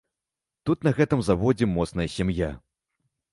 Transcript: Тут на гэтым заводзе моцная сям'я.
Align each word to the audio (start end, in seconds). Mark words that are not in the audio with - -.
Тут 0.69 0.87
на 0.87 0.93
гэтым 0.99 1.21
заводзе 1.27 1.67
моцная 1.75 2.07
сям'я. 2.17 2.49